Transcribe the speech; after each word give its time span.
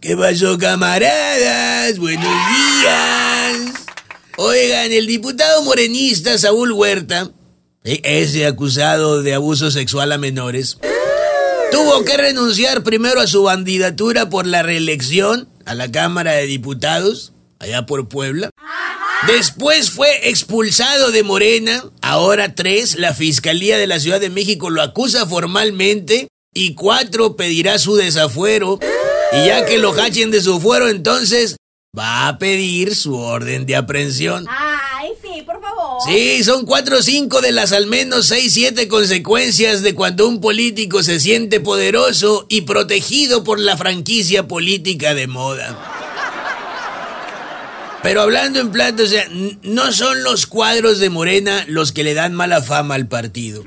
¿Qué 0.00 0.16
pasó, 0.16 0.56
camaradas? 0.56 1.98
Buenos 1.98 2.24
días. 2.24 3.86
Oigan, 4.38 4.92
el 4.92 5.06
diputado 5.06 5.62
morenista 5.62 6.38
Saúl 6.38 6.72
Huerta, 6.72 7.30
eh, 7.84 8.00
ese 8.04 8.46
acusado 8.46 9.22
de 9.22 9.34
abuso 9.34 9.70
sexual 9.70 10.12
a 10.12 10.16
menores, 10.16 10.78
tuvo 11.70 12.02
que 12.06 12.16
renunciar 12.16 12.82
primero 12.82 13.20
a 13.20 13.26
su 13.26 13.44
candidatura 13.44 14.30
por 14.30 14.46
la 14.46 14.62
reelección 14.62 15.50
a 15.66 15.74
la 15.74 15.92
Cámara 15.92 16.32
de 16.32 16.46
Diputados, 16.46 17.34
allá 17.58 17.84
por 17.84 18.08
Puebla. 18.08 18.48
Después 19.26 19.90
fue 19.90 20.30
expulsado 20.30 21.10
de 21.10 21.24
Morena. 21.24 21.84
Ahora 22.00 22.54
tres, 22.54 22.96
la 22.96 23.12
Fiscalía 23.12 23.76
de 23.76 23.86
la 23.86 24.00
Ciudad 24.00 24.18
de 24.18 24.30
México 24.30 24.70
lo 24.70 24.80
acusa 24.80 25.26
formalmente. 25.26 26.28
Y 26.54 26.74
cuatro, 26.74 27.36
pedirá 27.36 27.78
su 27.78 27.96
desafuero. 27.96 28.80
Y 29.32 29.46
ya 29.46 29.64
que 29.64 29.78
lo 29.78 29.94
cachen 29.94 30.30
de 30.30 30.40
su 30.40 30.60
fuero, 30.60 30.88
entonces 30.88 31.56
va 31.96 32.28
a 32.28 32.38
pedir 32.38 32.94
su 32.94 33.16
orden 33.16 33.66
de 33.66 33.76
aprehensión. 33.76 34.46
Ay, 34.48 35.10
sí, 35.22 35.42
por 35.42 35.60
favor. 35.60 36.00
Sí, 36.06 36.42
son 36.44 36.66
cuatro 36.66 36.98
o 36.98 37.02
cinco 37.02 37.40
de 37.40 37.52
las 37.52 37.72
al 37.72 37.86
menos 37.86 38.26
seis, 38.26 38.52
siete 38.52 38.88
consecuencias 38.88 39.82
de 39.82 39.94
cuando 39.94 40.28
un 40.28 40.40
político 40.40 41.02
se 41.02 41.20
siente 41.20 41.60
poderoso 41.60 42.46
y 42.48 42.62
protegido 42.62 43.44
por 43.44 43.58
la 43.60 43.76
franquicia 43.76 44.48
política 44.48 45.14
de 45.14 45.26
moda. 45.26 45.78
Pero 48.02 48.22
hablando 48.22 48.60
en 48.60 48.70
plata, 48.70 49.02
o 49.02 49.06
sea, 49.06 49.28
no 49.62 49.92
son 49.92 50.22
los 50.22 50.46
cuadros 50.46 51.00
de 51.00 51.10
Morena 51.10 51.64
los 51.68 51.92
que 51.92 52.02
le 52.02 52.14
dan 52.14 52.34
mala 52.34 52.62
fama 52.62 52.94
al 52.94 53.08
partido. 53.08 53.62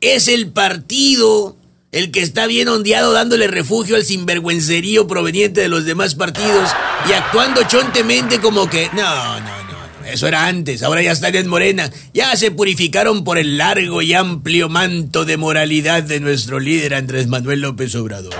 Es 0.00 0.28
el 0.28 0.52
partido 0.52 1.56
el 1.92 2.12
que 2.12 2.22
está 2.22 2.46
bien 2.46 2.68
ondeado 2.68 3.12
dándole 3.12 3.48
refugio 3.48 3.96
al 3.96 4.04
sinvergüencerío 4.04 5.08
proveniente 5.08 5.60
de 5.60 5.68
los 5.68 5.84
demás 5.84 6.14
partidos 6.14 6.70
y 7.08 7.12
actuando 7.12 7.62
chontemente 7.64 8.40
como 8.40 8.70
que, 8.70 8.88
no, 8.92 9.40
no, 9.40 9.62
no, 9.64 10.06
eso 10.06 10.28
era 10.28 10.46
antes, 10.46 10.82
ahora 10.84 11.02
ya 11.02 11.12
están 11.12 11.34
en 11.34 11.48
Morena, 11.48 11.90
ya 12.14 12.36
se 12.36 12.52
purificaron 12.52 13.24
por 13.24 13.38
el 13.38 13.58
largo 13.58 14.02
y 14.02 14.14
amplio 14.14 14.68
manto 14.68 15.24
de 15.24 15.36
moralidad 15.36 16.04
de 16.04 16.20
nuestro 16.20 16.60
líder 16.60 16.94
Andrés 16.94 17.26
Manuel 17.26 17.60
López 17.60 17.94
Obrador. 17.96 18.34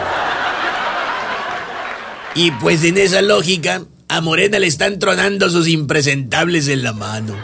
Y 2.36 2.52
pues 2.52 2.84
en 2.84 2.96
esa 2.96 3.22
lógica, 3.22 3.82
a 4.06 4.20
Morena 4.20 4.60
le 4.60 4.68
están 4.68 5.00
tronando 5.00 5.50
sus 5.50 5.66
impresentables 5.66 6.68
en 6.68 6.84
la 6.84 6.92
mano. 6.92 7.36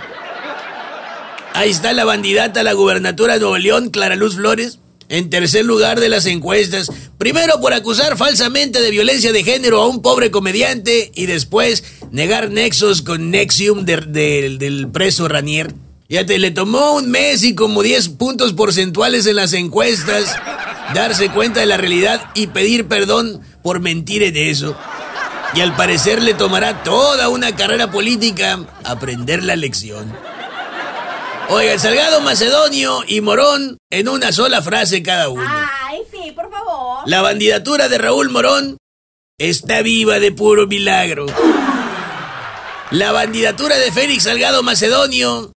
Ahí 1.55 1.71
está 1.71 1.93
la 1.93 2.05
bandidata 2.05 2.61
a 2.61 2.65
la 2.65 2.75
gubernatura 2.75 3.35
de 3.35 3.41
Nuevo 3.41 3.59
León, 3.59 3.91
Clara 3.91 4.15
Luz 4.15 4.37
Flores, 4.37 4.79
en 5.09 5.31
tercer 5.31 5.65
lugar 5.65 6.01
de 6.01 6.09
las 6.09 6.27
encuestas, 6.27 6.91
primero 7.19 7.61
por 7.61 7.73
acusar 7.73 8.17
falsamente 8.17 8.81
de 8.81 8.91
violencia 8.91 9.33
de 9.33 9.45
género 9.45 9.83
a 9.83 9.89
un 9.89 10.03
pobre 10.03 10.31
comediante 10.31 11.11
y 11.15 11.27
después 11.27 11.85
negar 12.11 12.51
nexos 12.51 13.03
con 13.03 13.31
Nexium 13.31 13.85
del 13.85 14.89
preso 14.93 15.29
Ranier. 15.29 15.75
Ya 16.09 16.25
te 16.25 16.39
le 16.39 16.53
tomó 16.53 16.95
un 16.95 17.11
mes 17.11 17.43
y 17.43 17.55
como 17.55 17.83
10 17.83 18.11
puntos 18.11 18.53
porcentuales 18.53 19.27
en 19.27 19.37
las 19.37 19.53
encuestas 19.53 20.37
darse 20.95 21.31
cuenta 21.31 21.61
de 21.61 21.67
la 21.67 21.77
realidad 21.77 22.31
y 22.35 22.47
pedir 22.47 22.87
perdón 22.87 23.41
por 23.63 23.81
mentir 23.81 24.23
en 24.23 24.37
eso. 24.37 24.77
Y 25.55 25.61
al 25.61 25.75
parecer 25.75 26.23
le 26.23 26.35
tomará 26.35 26.83
toda 26.85 27.29
una 27.29 27.57
carrera 27.57 27.91
política 27.91 28.61
aprender 28.85 29.43
la 29.43 29.57
lección. 29.57 30.13
Oiga, 31.49 31.79
Salgado 31.79 32.21
Macedonio 32.21 33.05
y 33.07 33.21
Morón 33.21 33.79
en 33.91 34.09
una 34.09 34.33
sola 34.33 34.63
frase 34.63 35.03
cada 35.03 35.29
uno. 35.29 35.45
Ay, 35.47 36.01
sí, 36.11 36.33
por 36.33 36.51
favor. 36.51 37.05
La 37.07 37.23
bandidatura 37.23 37.89
de 37.89 37.99
Raúl 37.99 38.31
Morón 38.31 38.79
está 39.39 39.83
viva 39.83 40.19
de 40.19 40.33
puro 40.33 40.67
milagro. 40.67 41.27
La 42.91 43.13
bandidatura 43.13 43.79
de 43.79 43.93
Félix 43.93 44.25
Salgado 44.25 44.63
Macedonio, 44.65 45.53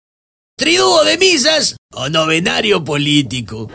tridúo 0.57 1.05
de 1.05 1.17
misas 1.17 1.77
o 1.93 2.09
novenario 2.09 2.83
político. 2.83 3.69